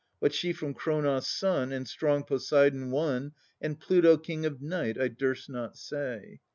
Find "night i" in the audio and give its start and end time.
4.59-5.09